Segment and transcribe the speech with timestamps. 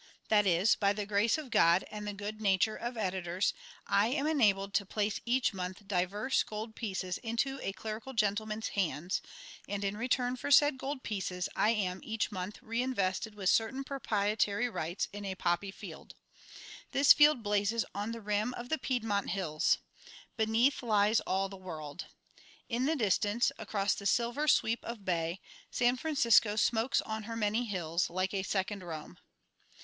[0.29, 3.53] That is, by the grace of God and the good nature of editors,
[3.85, 9.21] I am enabled to place each month divers gold pieces into a clerical gentleman's hands,
[9.69, 14.67] and in return for said gold pieces I am each month reinvested with certain proprietary
[14.67, 16.15] rights in a poppy field.
[16.93, 19.77] This field blazes on the rim of the Piedmont Hills.
[20.35, 22.07] Beneath lies all the world.
[22.67, 25.39] In the distance, across the silver sweep of bay,
[25.69, 29.19] San Francisco smokes on her many hills like a second Rome.